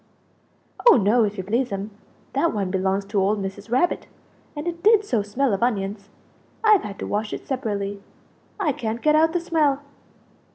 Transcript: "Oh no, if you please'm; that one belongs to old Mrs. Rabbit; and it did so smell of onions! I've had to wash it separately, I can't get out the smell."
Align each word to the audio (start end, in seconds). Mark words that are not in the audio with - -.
"Oh 0.89 0.95
no, 0.97 1.25
if 1.25 1.37
you 1.37 1.43
please'm; 1.43 1.91
that 2.33 2.55
one 2.55 2.71
belongs 2.71 3.05
to 3.05 3.21
old 3.21 3.39
Mrs. 3.39 3.69
Rabbit; 3.69 4.07
and 4.55 4.67
it 4.67 4.81
did 4.81 5.05
so 5.05 5.21
smell 5.21 5.53
of 5.53 5.61
onions! 5.61 6.09
I've 6.63 6.81
had 6.81 6.97
to 6.97 7.05
wash 7.05 7.33
it 7.33 7.45
separately, 7.45 8.01
I 8.59 8.71
can't 8.71 9.03
get 9.03 9.13
out 9.13 9.31
the 9.31 9.39
smell." 9.39 9.81